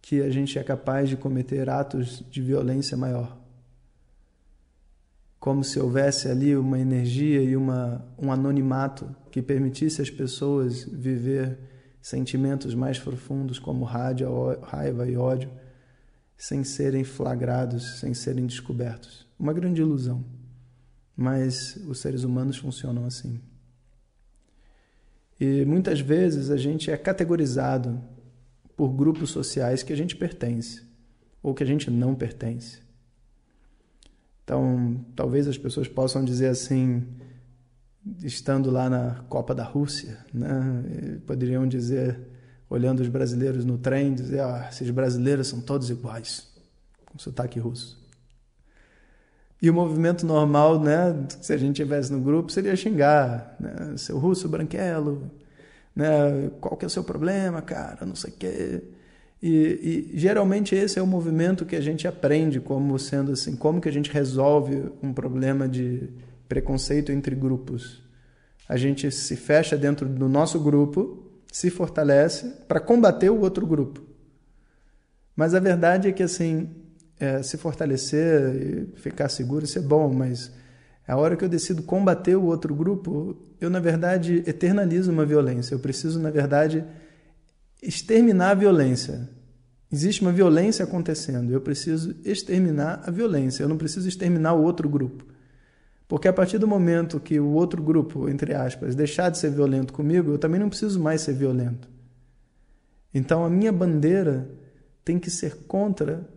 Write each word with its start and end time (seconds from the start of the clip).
que 0.01 0.21
a 0.21 0.29
gente 0.29 0.59
é 0.59 0.63
capaz 0.63 1.09
de 1.09 1.17
cometer 1.17 1.67
atos 1.67 2.23
de 2.29 2.41
violência 2.41 2.95
maior. 2.95 3.35
Como 5.39 5.63
se 5.63 5.79
houvesse 5.79 6.27
ali 6.27 6.55
uma 6.55 6.79
energia 6.79 7.41
e 7.41 7.55
uma, 7.55 8.05
um 8.17 8.31
anonimato 8.31 9.13
que 9.31 9.41
permitisse 9.41 10.01
às 10.01 10.09
pessoas 10.09 10.83
viver 10.83 11.57
sentimentos 12.01 12.75
mais 12.75 12.99
profundos 12.99 13.57
como 13.57 13.83
raiva 13.83 15.07
e 15.07 15.17
ódio, 15.17 15.49
sem 16.37 16.63
serem 16.63 17.03
flagrados, 17.03 17.99
sem 17.99 18.13
serem 18.13 18.45
descobertos. 18.45 19.27
Uma 19.39 19.53
grande 19.53 19.81
ilusão 19.81 20.23
mas 21.15 21.75
os 21.87 21.99
seres 21.99 22.23
humanos 22.23 22.57
funcionam 22.57 23.05
assim. 23.05 23.39
E 25.39 25.65
muitas 25.65 25.99
vezes 25.99 26.49
a 26.49 26.57
gente 26.57 26.89
é 26.89 26.97
categorizado 26.97 28.01
por 28.75 28.89
grupos 28.89 29.29
sociais 29.31 29.83
que 29.83 29.93
a 29.93 29.95
gente 29.95 30.15
pertence 30.15 30.83
ou 31.41 31.53
que 31.53 31.63
a 31.63 31.65
gente 31.65 31.89
não 31.91 32.15
pertence. 32.15 32.79
Então, 34.43 35.03
talvez 35.15 35.47
as 35.47 35.57
pessoas 35.57 35.87
possam 35.87 36.23
dizer 36.23 36.47
assim, 36.47 37.03
estando 38.23 38.69
lá 38.69 38.89
na 38.89 39.23
Copa 39.27 39.55
da 39.55 39.63
Rússia, 39.63 40.19
né? 40.33 41.19
poderiam 41.25 41.67
dizer, 41.67 42.19
olhando 42.69 42.99
os 42.99 43.07
brasileiros 43.07 43.65
no 43.65 43.77
trem, 43.77 44.13
dizer: 44.13 44.41
ah, 44.41 44.67
esses 44.71 44.89
brasileiros 44.91 45.47
são 45.47 45.61
todos 45.61 45.89
iguais, 45.89 46.47
com 47.05 47.17
sotaque 47.17 47.59
russo. 47.59 48.04
E 49.61 49.69
o 49.69 49.73
movimento 49.73 50.25
normal, 50.25 50.79
né, 50.79 51.25
se 51.41 51.53
a 51.53 51.57
gente 51.57 51.77
tivesse 51.77 52.11
no 52.11 52.19
grupo, 52.19 52.51
seria 52.51 52.75
xingar, 52.75 53.55
né, 53.59 53.95
seu 53.97 54.17
russo 54.17 54.49
branquelo, 54.49 55.31
né, 55.95 56.51
qual 56.59 56.75
que 56.75 56.85
é 56.85 56.87
o 56.87 56.89
seu 56.89 57.03
problema, 57.03 57.61
cara, 57.61 58.05
não 58.05 58.15
sei 58.15 58.31
o 58.31 58.33
quê. 58.37 58.81
E, 59.41 60.11
e, 60.13 60.17
geralmente 60.17 60.75
esse 60.75 60.99
é 60.99 61.01
o 61.01 61.07
movimento 61.07 61.65
que 61.65 61.75
a 61.75 61.81
gente 61.81 62.07
aprende 62.07 62.59
como 62.59 62.97
sendo 62.97 63.31
assim, 63.31 63.55
como 63.55 63.79
que 63.79 63.87
a 63.87 63.91
gente 63.91 64.11
resolve 64.11 64.91
um 65.01 65.13
problema 65.13 65.67
de 65.67 66.09
preconceito 66.47 67.11
entre 67.11 67.35
grupos. 67.35 68.01
A 68.67 68.77
gente 68.77 69.11
se 69.11 69.35
fecha 69.35 69.77
dentro 69.77 70.07
do 70.07 70.27
nosso 70.27 70.59
grupo, 70.59 71.23
se 71.51 71.69
fortalece 71.69 72.47
para 72.67 72.79
combater 72.79 73.29
o 73.29 73.39
outro 73.39 73.65
grupo. 73.65 74.01
Mas 75.35 75.53
a 75.53 75.59
verdade 75.59 76.07
é 76.07 76.11
que 76.11 76.23
assim, 76.23 76.69
é, 77.19 77.41
se 77.41 77.57
fortalecer 77.57 78.55
e 78.55 78.99
ficar 78.99 79.29
seguro, 79.29 79.65
isso 79.65 79.79
é 79.79 79.81
bom, 79.81 80.13
mas 80.13 80.51
a 81.07 81.15
hora 81.15 81.35
que 81.35 81.43
eu 81.43 81.49
decido 81.49 81.83
combater 81.83 82.35
o 82.35 82.45
outro 82.45 82.73
grupo, 82.73 83.37
eu, 83.61 83.69
na 83.69 83.79
verdade, 83.79 84.43
eternalizo 84.47 85.11
uma 85.11 85.25
violência. 85.25 85.75
Eu 85.75 85.79
preciso, 85.79 86.19
na 86.19 86.31
verdade, 86.31 86.83
exterminar 87.81 88.51
a 88.51 88.55
violência. 88.55 89.29
Existe 89.91 90.21
uma 90.21 90.31
violência 90.31 90.83
acontecendo, 90.83 91.53
eu 91.53 91.61
preciso 91.61 92.15
exterminar 92.25 93.03
a 93.05 93.11
violência, 93.11 93.63
eu 93.63 93.69
não 93.69 93.77
preciso 93.77 94.09
exterminar 94.09 94.53
o 94.53 94.63
outro 94.63 94.89
grupo. 94.89 95.23
Porque 96.07 96.27
a 96.27 96.33
partir 96.33 96.57
do 96.57 96.67
momento 96.67 97.19
que 97.19 97.39
o 97.39 97.51
outro 97.51 97.81
grupo, 97.81 98.27
entre 98.27 98.53
aspas, 98.53 98.95
deixar 98.95 99.29
de 99.29 99.37
ser 99.37 99.51
violento 99.51 99.93
comigo, 99.93 100.31
eu 100.31 100.37
também 100.37 100.59
não 100.59 100.69
preciso 100.69 100.99
mais 100.99 101.21
ser 101.21 101.33
violento. 101.33 101.87
Então 103.13 103.45
a 103.45 103.49
minha 103.49 103.71
bandeira 103.71 104.49
tem 105.03 105.19
que 105.19 105.29
ser 105.29 105.55
contra 105.67 106.27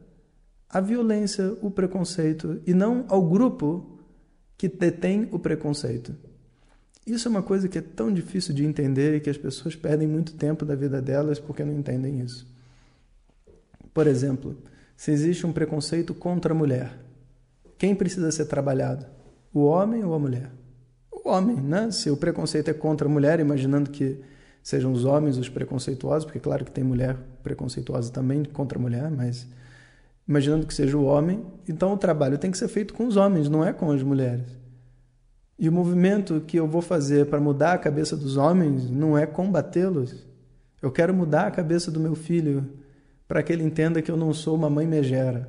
a 0.69 0.81
violência, 0.81 1.57
o 1.63 1.71
preconceito 1.71 2.61
e 2.67 2.75
não 2.75 3.05
ao 3.09 3.27
grupo 3.27 3.99
que 4.57 4.69
detém 4.69 5.29
o 5.33 5.39
preconceito. 5.39 6.15
Isso 7.07 7.27
é 7.27 7.31
uma 7.31 7.43
coisa 7.43 7.69
que 7.69 7.79
é 7.79 7.81
tão 7.81 8.13
difícil 8.13 8.55
de 8.55 8.65
entender 8.65 9.15
e 9.15 9.21
que 9.21 9.31
as 9.31 9.39
pessoas 9.39 9.75
perdem 9.75 10.07
muito 10.07 10.35
tempo 10.35 10.65
da 10.65 10.75
vida 10.75 11.01
delas 11.01 11.39
porque 11.39 11.65
não 11.65 11.73
entendem 11.73 12.21
isso. 12.21 12.47
Por 13.95 14.07
exemplo, 14.07 14.57
se 14.95 15.11
existe 15.11 15.47
um 15.47 15.53
preconceito 15.53 16.13
contra 16.13 16.53
a 16.53 16.57
mulher, 16.57 16.99
quem 17.79 17.95
precisa 17.95 18.31
ser 18.31 18.45
trabalhado? 18.45 19.07
O 19.55 19.61
homem 19.65 20.05
ou 20.05 20.13
a 20.13 20.19
mulher? 20.19 20.51
O 21.11 21.31
homem, 21.31 21.57
né? 21.57 21.91
Se 21.91 22.11
o 22.11 22.17
preconceito 22.17 22.69
é 22.69 22.75
contra 22.75 23.09
a 23.09 23.11
mulher, 23.11 23.41
imaginando 23.41 23.91
que 23.91 24.21
sejam 24.63 24.93
os 24.93 25.05
homens 25.05 25.39
os 25.39 25.49
preconceituosos, 25.49 26.27
porque 26.27 26.41
claro 26.41 26.65
que 26.65 26.71
tem 26.71 26.85
mulher 26.85 27.17
preconceituosa 27.43 28.13
também 28.13 28.45
contra 28.45 28.79
a 28.79 28.83
mulher, 28.83 29.11
mas 29.11 29.47
imaginando 30.29 30.67
que 30.67 30.75
seja 30.75 30.97
o 30.97 31.05
homem, 31.05 31.43
então 31.67 31.93
o 31.95 31.97
trabalho 31.97 32.37
tem 32.37 32.51
que 32.51 32.59
ser 32.59 32.69
feito 32.69 32.93
com 32.93 33.07
os 33.07 33.17
homens, 33.17 33.49
não 33.49 33.65
é 33.65 33.73
com 33.73 33.91
as 33.91 34.03
mulheres. 34.03 34.47
E 35.59 35.69
o 35.69 35.73
movimento 35.73 36.43
que 36.47 36.59
eu 36.59 36.69
vou 36.69 36.83
fazer 36.83 37.27
para 37.27 37.41
mudar 37.41 37.73
a 37.73 37.79
cabeça 37.79 38.15
dos 38.15 38.37
homens 38.37 38.89
não 38.91 39.17
é 39.17 39.27
combatê-los. 39.27 40.27
Eu 40.81 40.93
quero 40.93 41.15
mudar 41.15 41.47
a 41.47 41.51
cabeça 41.51 41.91
do 41.91 41.99
meu 41.99 42.15
filho 42.15 42.69
para 43.27 43.43
que 43.43 43.53
ele 43.53 43.65
entenda 43.65 44.03
que 44.03 44.11
eu 44.11 44.17
não 44.17 44.33
sou 44.33 44.55
uma 44.55 44.71
mãe 44.71 44.87
megera. 44.87 45.49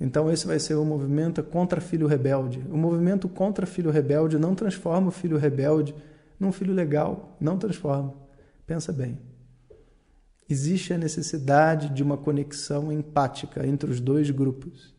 Então 0.00 0.30
esse 0.32 0.46
vai 0.46 0.58
ser 0.58 0.74
o 0.74 0.84
movimento 0.84 1.42
contra 1.42 1.80
filho 1.80 2.06
rebelde. 2.06 2.64
O 2.70 2.76
movimento 2.76 3.28
contra 3.28 3.66
filho 3.66 3.90
rebelde 3.90 4.38
não 4.38 4.54
transforma 4.54 5.08
o 5.08 5.12
filho 5.12 5.36
rebelde 5.36 5.94
num 6.40 6.50
filho 6.50 6.74
legal, 6.74 7.36
não 7.40 7.56
transforma. 7.56 8.14
Pensa 8.66 8.92
bem 8.92 9.18
existe 10.48 10.92
a 10.92 10.98
necessidade 10.98 11.88
de 11.90 12.02
uma 12.02 12.16
conexão 12.16 12.92
empática 12.92 13.66
entre 13.66 13.90
os 13.90 14.00
dois 14.00 14.30
grupos. 14.30 14.94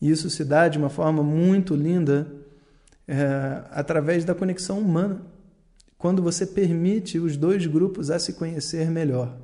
E 0.00 0.10
isso 0.10 0.28
se 0.28 0.44
dá 0.44 0.68
de 0.68 0.78
uma 0.78 0.90
forma 0.90 1.22
muito 1.22 1.74
linda 1.74 2.30
é, 3.08 3.62
através 3.70 4.24
da 4.24 4.34
conexão 4.34 4.78
humana, 4.78 5.22
quando 5.96 6.22
você 6.22 6.46
permite 6.46 7.18
os 7.18 7.36
dois 7.36 7.66
grupos 7.66 8.10
a 8.10 8.18
se 8.18 8.34
conhecer 8.34 8.90
melhor. 8.90 9.36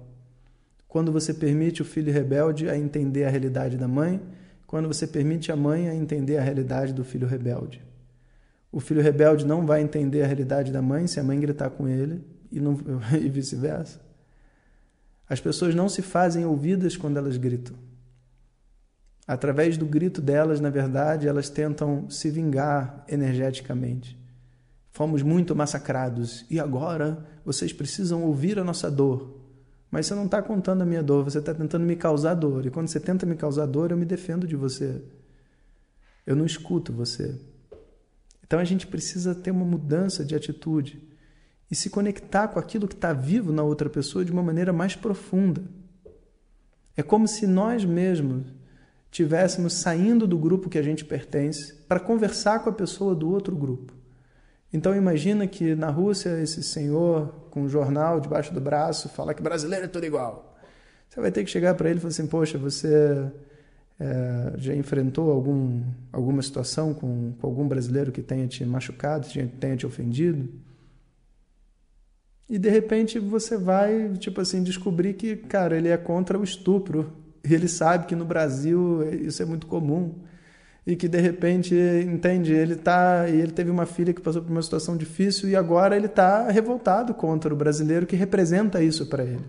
Quando 0.86 1.12
você 1.12 1.32
permite 1.32 1.80
o 1.80 1.84
filho 1.84 2.12
rebelde 2.12 2.68
a 2.68 2.76
entender 2.76 3.24
a 3.24 3.30
realidade 3.30 3.78
da 3.78 3.88
mãe, 3.88 4.20
quando 4.66 4.86
você 4.86 5.06
permite 5.06 5.50
a 5.50 5.56
mãe 5.56 5.88
a 5.88 5.94
entender 5.94 6.36
a 6.36 6.42
realidade 6.42 6.92
do 6.92 7.04
filho 7.04 7.26
rebelde. 7.26 7.82
O 8.70 8.78
filho 8.78 9.02
rebelde 9.02 9.46
não 9.46 9.66
vai 9.66 9.80
entender 9.80 10.22
a 10.22 10.26
realidade 10.26 10.70
da 10.70 10.82
mãe 10.82 11.06
se 11.06 11.18
a 11.18 11.24
mãe 11.24 11.40
gritar 11.40 11.70
com 11.70 11.88
ele 11.88 12.22
e, 12.52 12.58
e 13.16 13.28
vice-versa. 13.28 14.09
As 15.30 15.40
pessoas 15.40 15.76
não 15.76 15.88
se 15.88 16.02
fazem 16.02 16.44
ouvidas 16.44 16.96
quando 16.96 17.16
elas 17.16 17.36
gritam. 17.36 17.76
Através 19.24 19.78
do 19.78 19.86
grito 19.86 20.20
delas, 20.20 20.58
na 20.60 20.70
verdade, 20.70 21.28
elas 21.28 21.48
tentam 21.48 22.10
se 22.10 22.28
vingar 22.30 23.04
energeticamente. 23.08 24.18
Fomos 24.90 25.22
muito 25.22 25.54
massacrados 25.54 26.44
e 26.50 26.58
agora 26.58 27.24
vocês 27.44 27.72
precisam 27.72 28.24
ouvir 28.24 28.58
a 28.58 28.64
nossa 28.64 28.90
dor. 28.90 29.38
Mas 29.88 30.06
você 30.06 30.16
não 30.16 30.24
está 30.24 30.42
contando 30.42 30.82
a 30.82 30.86
minha 30.86 31.02
dor, 31.02 31.22
você 31.22 31.38
está 31.38 31.54
tentando 31.54 31.84
me 31.84 31.94
causar 31.94 32.34
dor. 32.34 32.66
E 32.66 32.70
quando 32.70 32.88
você 32.88 32.98
tenta 32.98 33.24
me 33.24 33.36
causar 33.36 33.66
dor, 33.66 33.92
eu 33.92 33.96
me 33.96 34.04
defendo 34.04 34.48
de 34.48 34.56
você. 34.56 35.00
Eu 36.26 36.34
não 36.34 36.44
escuto 36.44 36.92
você. 36.92 37.40
Então 38.44 38.58
a 38.58 38.64
gente 38.64 38.84
precisa 38.84 39.32
ter 39.32 39.52
uma 39.52 39.64
mudança 39.64 40.24
de 40.24 40.34
atitude 40.34 41.09
e 41.70 41.74
se 41.74 41.88
conectar 41.88 42.48
com 42.48 42.58
aquilo 42.58 42.88
que 42.88 42.94
está 42.94 43.12
vivo 43.12 43.52
na 43.52 43.62
outra 43.62 43.88
pessoa 43.88 44.24
de 44.24 44.32
uma 44.32 44.42
maneira 44.42 44.72
mais 44.72 44.96
profunda. 44.96 45.62
É 46.96 47.02
como 47.02 47.28
se 47.28 47.46
nós 47.46 47.84
mesmos 47.84 48.46
tivéssemos 49.10 49.74
saindo 49.74 50.26
do 50.26 50.38
grupo 50.38 50.68
que 50.68 50.78
a 50.78 50.82
gente 50.82 51.04
pertence 51.04 51.74
para 51.88 52.00
conversar 52.00 52.60
com 52.60 52.70
a 52.70 52.72
pessoa 52.72 53.14
do 53.14 53.30
outro 53.30 53.54
grupo. 53.56 53.92
Então 54.72 54.94
imagina 54.94 55.46
que 55.46 55.74
na 55.74 55.90
Rússia 55.90 56.40
esse 56.40 56.62
senhor 56.62 57.28
com 57.50 57.62
um 57.62 57.68
jornal 57.68 58.20
debaixo 58.20 58.54
do 58.54 58.60
braço 58.60 59.08
fala 59.08 59.34
que 59.34 59.42
brasileiro 59.42 59.84
é 59.84 59.88
tudo 59.88 60.06
igual. 60.06 60.56
Você 61.08 61.20
vai 61.20 61.32
ter 61.32 61.42
que 61.42 61.50
chegar 61.50 61.74
para 61.74 61.90
ele 61.90 61.98
e 61.98 62.00
falar 62.00 62.10
assim, 62.10 62.26
poxa, 62.26 62.56
você 62.56 63.32
é, 63.98 64.52
já 64.56 64.74
enfrentou 64.74 65.32
algum, 65.32 65.82
alguma 66.12 66.40
situação 66.40 66.94
com, 66.94 67.32
com 67.32 67.46
algum 67.46 67.66
brasileiro 67.66 68.12
que 68.12 68.22
tenha 68.22 68.46
te 68.46 68.64
machucado, 68.64 69.26
tenha 69.58 69.76
te 69.76 69.84
ofendido? 69.84 70.48
E 72.50 72.58
de 72.58 72.68
repente 72.68 73.16
você 73.20 73.56
vai, 73.56 74.12
tipo 74.14 74.40
assim, 74.40 74.60
descobrir 74.64 75.14
que, 75.14 75.36
cara, 75.36 75.76
ele 75.76 75.88
é 75.88 75.96
contra 75.96 76.36
o 76.36 76.42
estupro. 76.42 77.12
E 77.48 77.54
ele 77.54 77.68
sabe 77.68 78.06
que 78.06 78.16
no 78.16 78.24
Brasil 78.24 79.08
isso 79.22 79.40
é 79.40 79.46
muito 79.46 79.68
comum. 79.68 80.16
E 80.84 80.96
que 80.96 81.06
de 81.06 81.20
repente, 81.20 81.72
entende, 82.04 82.52
ele 82.52 82.74
tá, 82.74 83.28
ele 83.28 83.52
teve 83.52 83.70
uma 83.70 83.86
filha 83.86 84.12
que 84.12 84.20
passou 84.20 84.42
por 84.42 84.50
uma 84.50 84.62
situação 84.62 84.96
difícil 84.96 85.48
e 85.48 85.54
agora 85.54 85.94
ele 85.94 86.06
está 86.06 86.50
revoltado 86.50 87.14
contra 87.14 87.54
o 87.54 87.56
brasileiro 87.56 88.04
que 88.04 88.16
representa 88.16 88.82
isso 88.82 89.06
para 89.06 89.22
ele. 89.22 89.44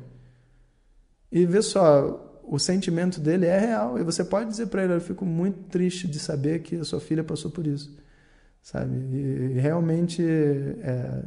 E 1.32 1.44
vê 1.44 1.64
só, 1.64 2.40
o 2.44 2.60
sentimento 2.60 3.20
dele 3.20 3.48
é 3.48 3.58
real. 3.58 3.98
E 3.98 4.04
você 4.04 4.24
pode 4.24 4.48
dizer 4.52 4.68
para 4.68 4.84
ele: 4.84 4.94
Eu 4.94 5.02
fico 5.02 5.26
muito 5.26 5.58
triste 5.70 6.08
de 6.08 6.20
saber 6.20 6.62
que 6.62 6.76
a 6.76 6.84
sua 6.84 7.00
filha 7.00 7.24
passou 7.24 7.50
por 7.50 7.66
isso. 7.66 7.98
Sabe? 8.62 8.96
E, 8.96 9.60
realmente. 9.60 10.24
É, 10.24 11.24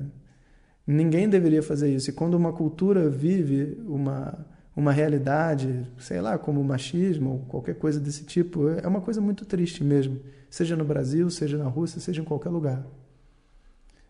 Ninguém 0.87 1.29
deveria 1.29 1.63
fazer 1.63 1.95
isso. 1.95 2.11
E 2.11 2.13
quando 2.13 2.35
uma 2.35 2.53
cultura 2.53 3.09
vive 3.09 3.83
uma, 3.87 4.47
uma 4.77 4.93
realidade, 4.93 5.91
sei 5.99 6.21
lá, 6.21 6.37
como 6.39 6.63
machismo 6.63 7.31
ou 7.31 7.39
qualquer 7.47 7.75
coisa 7.77 7.99
desse 7.99 8.25
tipo, 8.25 8.69
é 8.69 8.87
uma 8.87 9.01
coisa 9.01 9.21
muito 9.21 9.47
triste 9.47 9.83
mesmo. 9.83 10.21
Seja 10.51 10.77
no 10.77 10.85
Brasil, 10.85 11.31
seja 11.31 11.57
na 11.57 11.69
Rússia, 11.69 12.01
seja 12.01 12.21
em 12.21 12.25
qualquer 12.25 12.51
lugar. 12.51 12.87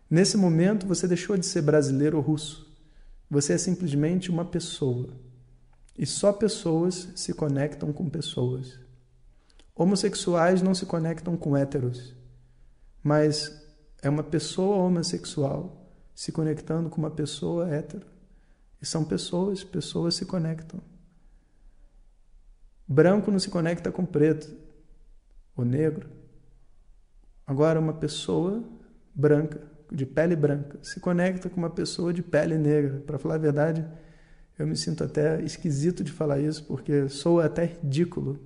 Nesse 0.09 0.37
momento, 0.37 0.85
você 0.85 1.07
deixou 1.07 1.37
de 1.37 1.45
ser 1.45 1.61
brasileiro 1.61 2.17
ou 2.17 2.23
russo. 2.23 2.75
Você 3.29 3.53
é 3.53 3.57
simplesmente 3.57 4.29
uma 4.29 4.45
pessoa. 4.45 5.09
E 5.97 6.05
só 6.05 6.33
pessoas 6.33 7.09
se 7.15 7.33
conectam 7.33 7.93
com 7.93 8.09
pessoas. 8.09 8.77
Homossexuais 9.73 10.61
não 10.61 10.75
se 10.75 10.85
conectam 10.85 11.37
com 11.37 11.55
héteros. 11.55 12.13
Mas 13.01 13.63
é 14.01 14.09
uma 14.09 14.23
pessoa 14.23 14.77
homossexual 14.77 15.84
se 16.15 16.31
conectando 16.31 16.89
com 16.89 16.97
uma 16.97 17.11
pessoa 17.11 17.69
hétero. 17.69 18.07
E 18.81 18.85
são 18.85 19.03
pessoas, 19.03 19.63
pessoas 19.63 20.15
se 20.15 20.25
conectam. 20.25 20.79
Branco 22.87 23.29
não 23.29 23.39
se 23.39 23.49
conecta 23.49 23.91
com 23.91 24.05
preto 24.05 24.55
ou 25.55 25.65
negro. 25.65 26.09
Agora, 27.45 27.79
uma 27.79 27.93
pessoa 27.93 28.63
branca, 29.13 29.61
de 29.91 30.05
pele 30.05 30.35
branca, 30.35 30.79
se 30.81 30.99
conecta 30.99 31.49
com 31.49 31.57
uma 31.57 31.69
pessoa 31.69 32.13
de 32.13 32.23
pele 32.23 32.57
negra. 32.57 33.01
Para 33.05 33.19
falar 33.19 33.35
a 33.35 33.39
verdade, 33.39 33.85
eu 34.57 34.65
me 34.65 34.77
sinto 34.77 35.03
até 35.03 35.41
esquisito 35.41 36.03
de 36.03 36.11
falar 36.11 36.39
isso, 36.39 36.63
porque 36.63 37.09
sou 37.09 37.41
até 37.41 37.65
ridículo 37.65 38.39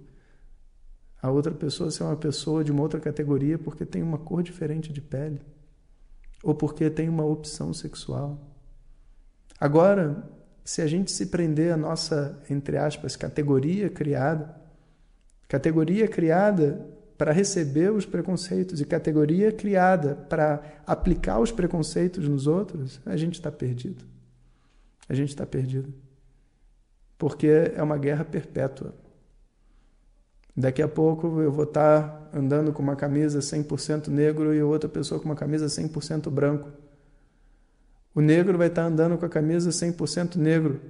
a 1.21 1.30
outra 1.30 1.54
pessoa 1.54 1.92
ser 1.92 2.04
uma 2.04 2.16
pessoa 2.16 2.63
de 2.63 2.71
uma 2.71 2.81
outra 2.81 3.00
categoria 3.00 3.57
porque 3.57 3.86
tem 3.86 4.01
uma 4.01 4.18
cor 4.18 4.42
diferente 4.42 4.94
de 4.94 5.01
pele 5.01 5.42
ou 6.44 6.53
porque 6.53 6.89
tem 6.89 7.09
uma 7.09 7.25
opção 7.25 7.74
sexual. 7.74 8.39
Agora, 9.59 10.24
se 10.63 10.81
a 10.81 10.88
gente 10.88 11.12
se 11.12 11.25
prender 11.25 11.74
à 11.74 11.77
nossa, 11.77 12.41
entre 12.50 12.77
aspas, 12.77 13.15
categoria 13.15 13.89
criada, 13.89 14.56
categoria 15.47 16.07
criada 16.07 16.86
para 17.18 17.33
receber 17.33 17.91
os 17.91 18.06
preconceitos 18.06 18.80
e 18.80 18.86
categoria 18.86 19.51
criada 19.51 20.15
para 20.15 20.62
aplicar 20.88 21.39
os 21.39 21.51
preconceitos 21.51 22.27
nos 22.30 22.47
outros, 22.47 23.01
a 23.06 23.18
gente 23.18 23.33
está 23.33 23.51
perdido. 23.51 24.06
A 25.09 25.13
gente 25.13 25.30
está 25.30 25.45
perdido. 25.45 25.94
Porque 27.18 27.47
é 27.75 27.83
uma 27.83 27.97
guerra 27.97 28.24
perpétua. 28.24 28.94
Daqui 30.59 30.81
a 30.81 30.89
pouco 30.89 31.39
eu 31.39 31.50
vou 31.50 31.63
estar 31.63 32.29
andando 32.33 32.73
com 32.73 32.83
uma 32.83 32.97
camisa 32.97 33.39
100% 33.39 34.09
negro 34.09 34.53
e 34.53 34.61
outra 34.61 34.89
pessoa 34.89 35.17
com 35.17 35.29
uma 35.29 35.35
camisa 35.35 35.67
100% 35.67 36.29
branco. 36.29 36.67
O 38.13 38.19
negro 38.19 38.57
vai 38.57 38.67
estar 38.67 38.83
andando 38.83 39.17
com 39.17 39.25
a 39.25 39.29
camisa 39.29 39.69
100% 39.69 40.35
negro 40.35 40.81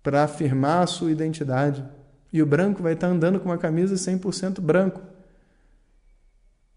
para 0.00 0.22
afirmar 0.22 0.84
a 0.84 0.86
sua 0.86 1.10
identidade. 1.10 1.84
E 2.32 2.40
o 2.40 2.46
branco 2.46 2.84
vai 2.84 2.92
estar 2.92 3.08
andando 3.08 3.40
com 3.40 3.48
uma 3.48 3.58
camisa 3.58 3.96
100% 3.96 4.60
branco 4.60 5.00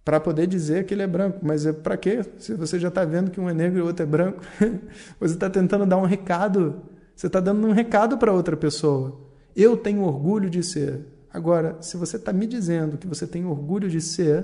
para 0.04 0.20
poder 0.20 0.48
dizer 0.48 0.88
que 0.88 0.96
ele 0.96 1.04
é 1.04 1.08
branco. 1.08 1.38
Mas 1.44 1.68
é 1.68 1.72
para 1.72 1.96
quê? 1.98 2.26
Se 2.40 2.56
você 2.56 2.80
já 2.80 2.88
está 2.88 3.06
vendo 3.06 3.30
que 3.30 3.40
um 3.40 3.48
é 3.48 3.54
negro 3.54 3.78
e 3.78 3.82
o 3.84 3.86
outro 3.86 4.02
é 4.02 4.08
branco, 4.08 4.42
você 5.22 5.36
está 5.36 5.52
tentando 5.52 5.86
dar 5.86 5.98
um 5.98 6.06
recado. 6.06 6.82
Você 7.16 7.28
está 7.28 7.40
dando 7.40 7.68
um 7.68 7.74
recado 7.74 8.18
para 8.18 8.34
outra 8.34 8.58
pessoa. 8.58 9.22
Eu 9.56 9.78
tenho 9.78 10.02
orgulho 10.02 10.50
de 10.50 10.64
ser. 10.64 11.16
Agora, 11.38 11.80
se 11.84 11.98
você 11.98 12.18
está 12.18 12.34
me 12.34 12.48
dizendo 12.48 12.98
que 12.98 13.06
você 13.06 13.28
tem 13.28 13.46
orgulho 13.46 13.88
de 13.88 14.02
ser, 14.02 14.44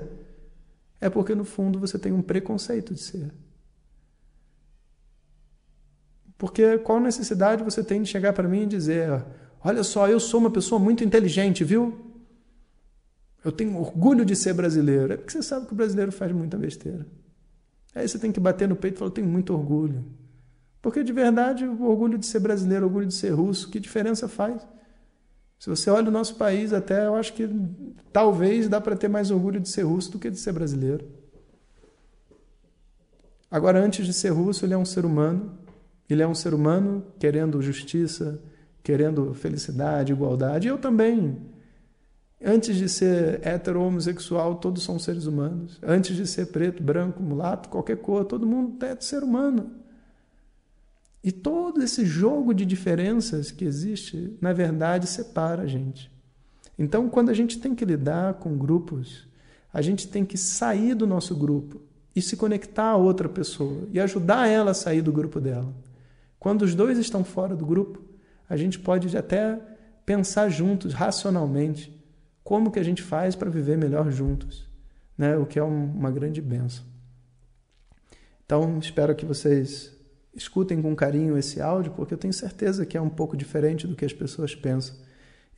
é 1.00 1.10
porque 1.10 1.34
no 1.34 1.44
fundo 1.44 1.80
você 1.80 1.98
tem 1.98 2.12
um 2.12 2.22
preconceito 2.22 2.94
de 2.94 3.00
ser. 3.00 3.34
Porque 6.38 6.78
qual 6.78 7.00
necessidade 7.00 7.64
você 7.64 7.82
tem 7.82 8.00
de 8.00 8.08
chegar 8.08 8.32
para 8.32 8.46
mim 8.46 8.62
e 8.62 8.66
dizer: 8.66 9.24
Olha 9.64 9.82
só, 9.82 10.08
eu 10.08 10.20
sou 10.20 10.38
uma 10.38 10.52
pessoa 10.52 10.78
muito 10.78 11.02
inteligente, 11.02 11.64
viu? 11.64 11.98
Eu 13.44 13.50
tenho 13.50 13.76
orgulho 13.76 14.24
de 14.24 14.36
ser 14.36 14.54
brasileiro. 14.54 15.14
É 15.14 15.16
porque 15.16 15.32
você 15.32 15.42
sabe 15.42 15.66
que 15.66 15.72
o 15.72 15.76
brasileiro 15.76 16.12
faz 16.12 16.30
muita 16.30 16.56
besteira. 16.56 17.04
Aí 17.92 18.06
você 18.06 18.20
tem 18.20 18.30
que 18.30 18.38
bater 18.38 18.68
no 18.68 18.76
peito 18.76 18.94
e 18.94 18.98
falar: 18.98 19.08
Eu 19.08 19.14
tenho 19.14 19.26
muito 19.26 19.52
orgulho. 19.52 20.04
Porque 20.80 21.02
de 21.02 21.12
verdade, 21.12 21.66
o 21.66 21.86
orgulho 21.86 22.16
de 22.16 22.26
ser 22.26 22.38
brasileiro, 22.38 22.84
o 22.84 22.86
orgulho 22.86 23.08
de 23.08 23.14
ser 23.14 23.30
russo, 23.30 23.68
que 23.68 23.80
diferença 23.80 24.28
faz? 24.28 24.64
Se 25.64 25.70
você 25.70 25.88
olha 25.88 26.08
o 26.08 26.12
nosso 26.12 26.34
país, 26.34 26.74
até 26.74 27.06
eu 27.06 27.14
acho 27.14 27.32
que 27.32 27.48
talvez 28.12 28.68
dá 28.68 28.82
para 28.82 28.94
ter 28.94 29.08
mais 29.08 29.30
orgulho 29.30 29.58
de 29.58 29.70
ser 29.70 29.80
russo 29.80 30.12
do 30.12 30.18
que 30.18 30.28
de 30.28 30.38
ser 30.38 30.52
brasileiro. 30.52 31.08
Agora, 33.50 33.82
antes 33.82 34.04
de 34.04 34.12
ser 34.12 34.28
russo, 34.28 34.66
ele 34.66 34.74
é 34.74 34.76
um 34.76 34.84
ser 34.84 35.06
humano. 35.06 35.58
Ele 36.06 36.22
é 36.22 36.28
um 36.28 36.34
ser 36.34 36.52
humano 36.52 37.02
querendo 37.18 37.62
justiça, 37.62 38.38
querendo 38.82 39.32
felicidade, 39.32 40.12
igualdade. 40.12 40.68
Eu 40.68 40.76
também. 40.76 41.38
Antes 42.44 42.76
de 42.76 42.86
ser 42.86 43.40
hetero 43.42 43.80
ou 43.80 43.86
homossexual, 43.86 44.56
todos 44.56 44.82
são 44.82 44.98
seres 44.98 45.24
humanos. 45.24 45.80
Antes 45.82 46.14
de 46.14 46.26
ser 46.26 46.48
preto, 46.48 46.82
branco, 46.82 47.22
mulato, 47.22 47.70
qualquer 47.70 47.96
cor, 47.96 48.26
todo 48.26 48.46
mundo 48.46 48.84
é 48.84 48.94
ser 49.00 49.22
humano. 49.22 49.70
E 51.24 51.32
todo 51.32 51.82
esse 51.82 52.04
jogo 52.04 52.52
de 52.52 52.66
diferenças 52.66 53.50
que 53.50 53.64
existe, 53.64 54.36
na 54.42 54.52
verdade, 54.52 55.06
separa 55.06 55.62
a 55.62 55.66
gente. 55.66 56.12
Então, 56.78 57.08
quando 57.08 57.30
a 57.30 57.34
gente 57.34 57.58
tem 57.58 57.74
que 57.74 57.82
lidar 57.82 58.34
com 58.34 58.58
grupos, 58.58 59.26
a 59.72 59.80
gente 59.80 60.06
tem 60.06 60.22
que 60.22 60.36
sair 60.36 60.94
do 60.94 61.06
nosso 61.06 61.34
grupo 61.34 61.80
e 62.14 62.20
se 62.20 62.36
conectar 62.36 62.90
a 62.90 62.96
outra 62.96 63.26
pessoa 63.26 63.88
e 63.90 63.98
ajudar 63.98 64.48
ela 64.48 64.72
a 64.72 64.74
sair 64.74 65.00
do 65.00 65.10
grupo 65.10 65.40
dela. 65.40 65.74
Quando 66.38 66.60
os 66.60 66.74
dois 66.74 66.98
estão 66.98 67.24
fora 67.24 67.56
do 67.56 67.64
grupo, 67.64 68.02
a 68.46 68.54
gente 68.54 68.78
pode 68.78 69.16
até 69.16 69.58
pensar 70.04 70.50
juntos, 70.50 70.92
racionalmente, 70.92 72.04
como 72.42 72.70
que 72.70 72.78
a 72.78 72.82
gente 72.84 73.02
faz 73.02 73.34
para 73.34 73.48
viver 73.48 73.78
melhor 73.78 74.10
juntos, 74.10 74.68
né? 75.16 75.38
o 75.38 75.46
que 75.46 75.58
é 75.58 75.62
uma 75.62 76.10
grande 76.10 76.42
benção. 76.42 76.84
Então, 78.44 78.78
espero 78.78 79.14
que 79.16 79.24
vocês 79.24 79.94
escutem 80.34 80.82
com 80.82 80.94
carinho 80.94 81.36
esse 81.38 81.60
áudio, 81.60 81.92
porque 81.92 82.14
eu 82.14 82.18
tenho 82.18 82.32
certeza 82.32 82.84
que 82.84 82.96
é 82.96 83.00
um 83.00 83.08
pouco 83.08 83.36
diferente 83.36 83.86
do 83.86 83.94
que 83.94 84.04
as 84.04 84.12
pessoas 84.12 84.54
pensam. 84.54 84.96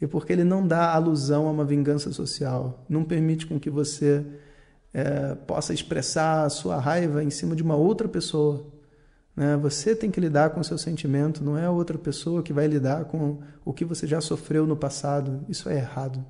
E 0.01 0.07
porque 0.07 0.33
ele 0.33 0.45
não 0.45 0.67
dá 0.67 0.93
alusão 0.93 1.49
a 1.49 1.51
uma 1.51 1.65
vingança 1.65 2.13
social, 2.13 2.85
não 2.89 3.03
permite 3.03 3.47
com 3.47 3.59
que 3.59 3.71
você 3.71 4.25
é, 4.93 5.35
possa 5.35 5.73
expressar 5.73 6.45
a 6.45 6.51
sua 6.51 6.79
raiva 6.79 7.23
em 7.25 7.31
cima 7.31 7.57
de 7.57 7.63
uma 7.63 7.77
outra 7.77 8.07
pessoa. 8.07 8.67
Né? 9.35 9.57
Você 9.57 9.95
tem 9.95 10.11
que 10.11 10.21
lidar 10.21 10.51
com 10.51 10.61
o 10.61 10.65
seu 10.65 10.79
sentimento, 10.79 11.43
não 11.43 11.57
é 11.57 11.69
outra 11.69 11.97
pessoa 11.99 12.43
que 12.43 12.53
vai 12.53 12.67
lidar 12.67 13.07
com 13.07 13.41
o 13.65 13.73
que 13.73 13.85
você 13.85 14.07
já 14.07 14.21
sofreu 14.21 14.67
no 14.67 14.77
passado. 14.77 15.45
Isso 15.49 15.69
é 15.69 15.77
errado. 15.77 16.25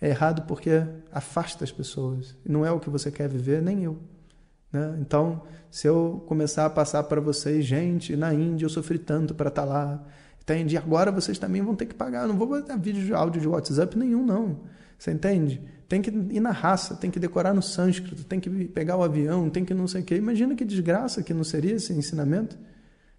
É 0.00 0.08
errado 0.08 0.42
porque 0.46 0.82
afasta 1.12 1.64
as 1.64 1.70
pessoas. 1.70 2.36
Não 2.44 2.66
é 2.66 2.70
o 2.70 2.80
que 2.80 2.90
você 2.90 3.10
quer 3.10 3.28
viver, 3.28 3.62
nem 3.62 3.84
eu. 3.84 3.98
Né? 4.72 4.98
Então, 5.00 5.42
se 5.70 5.86
eu 5.86 6.24
começar 6.26 6.66
a 6.66 6.70
passar 6.70 7.02
para 7.04 7.20
vocês, 7.20 7.64
gente, 7.64 8.16
na 8.16 8.32
Índia 8.32 8.64
eu 8.64 8.70
sofri 8.70 8.98
tanto 8.98 9.34
para 9.34 9.48
estar 9.48 9.62
tá 9.62 9.68
lá, 9.68 10.04
entende? 10.40 10.76
Agora 10.76 11.12
vocês 11.12 11.38
também 11.38 11.62
vão 11.62 11.74
ter 11.76 11.86
que 11.86 11.94
pagar. 11.94 12.26
não 12.26 12.36
vou 12.36 12.46
botar 12.46 12.76
vídeo 12.76 13.04
de 13.04 13.12
áudio 13.12 13.40
de 13.40 13.48
WhatsApp 13.48 13.96
nenhum, 13.98 14.24
não. 14.24 14.60
Você 14.98 15.10
entende? 15.10 15.60
Tem 15.88 16.00
que 16.00 16.10
ir 16.10 16.40
na 16.40 16.52
raça, 16.52 16.94
tem 16.94 17.10
que 17.10 17.18
decorar 17.18 17.52
no 17.52 17.60
sânscrito, 17.60 18.24
tem 18.24 18.40
que 18.40 18.48
pegar 18.68 18.96
o 18.96 19.02
avião, 19.02 19.50
tem 19.50 19.64
que 19.64 19.74
não 19.74 19.86
sei 19.86 20.00
o 20.00 20.04
quê. 20.04 20.16
Imagina 20.16 20.54
que 20.54 20.64
desgraça 20.64 21.22
que 21.22 21.34
não 21.34 21.44
seria 21.44 21.74
esse 21.74 21.92
ensinamento. 21.92 22.56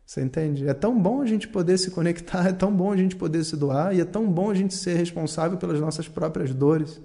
Você 0.05 0.21
entende? 0.21 0.67
É 0.67 0.73
tão 0.73 0.99
bom 0.99 1.21
a 1.21 1.25
gente 1.25 1.47
poder 1.47 1.77
se 1.77 1.91
conectar, 1.91 2.45
é 2.49 2.53
tão 2.53 2.75
bom 2.75 2.91
a 2.91 2.97
gente 2.97 3.15
poder 3.15 3.43
se 3.43 3.55
doar 3.55 3.95
e 3.95 4.01
é 4.01 4.05
tão 4.05 4.31
bom 4.31 4.49
a 4.49 4.53
gente 4.53 4.73
ser 4.73 4.95
responsável 4.95 5.57
pelas 5.57 5.79
nossas 5.79 6.07
próprias 6.07 6.53
dores, 6.53 7.01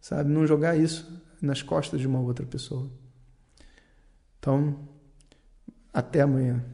sabe? 0.00 0.30
Não 0.30 0.46
jogar 0.46 0.76
isso 0.76 1.22
nas 1.40 1.62
costas 1.62 2.00
de 2.00 2.06
uma 2.06 2.20
outra 2.20 2.46
pessoa. 2.46 2.90
Então, 4.38 4.76
Até 5.92 6.20
amanhã. 6.20 6.64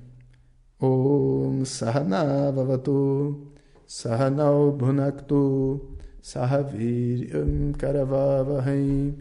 Om 0.80 1.64
Sahana 1.64 2.52
Vavatu 2.52 3.52
Sahanau 3.86 4.72
Bhunaktu 4.72 5.80
Sahaviryam 6.20 7.72
Karavavahai 7.78 9.14